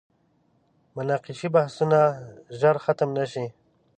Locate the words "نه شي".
3.17-3.45